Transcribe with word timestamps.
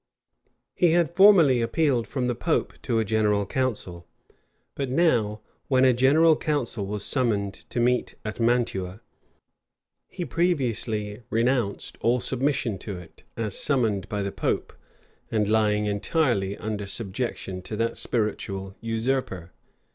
He 0.73 0.93
had 0.93 1.11
formerly 1.15 1.61
appealed 1.61 2.07
from 2.07 2.25
the 2.25 2.33
pope 2.33 2.73
to 2.81 2.97
a 2.97 3.05
general 3.05 3.45
council; 3.45 4.07
but 4.73 4.89
now, 4.89 5.41
when 5.67 5.85
a 5.85 5.93
general 5.93 6.35
council 6.35 6.87
was 6.87 7.05
summoned 7.05 7.53
to 7.69 7.79
meet 7.79 8.15
at 8.25 8.39
Mantua, 8.39 9.01
he 10.07 10.25
previously 10.25 11.21
renounced 11.29 11.99
all 12.01 12.19
submission 12.19 12.79
to 12.79 12.97
it, 12.97 13.21
as 13.37 13.55
summoned 13.55 14.09
by 14.09 14.23
the 14.23 14.31
pope, 14.31 14.73
and 15.29 15.47
lying 15.47 15.85
entirely 15.85 16.57
under 16.57 16.87
subjection 16.87 17.61
to 17.61 17.75
that 17.75 17.95
spiritual 17.99 18.75
usurper. 18.81 19.51